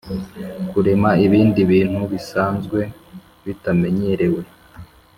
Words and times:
kurema 0.71 1.11
ibindi 1.25 1.59
bintu 1.71 1.99
bisanzwe 2.11 2.79
bitamenyerewe 3.45 4.41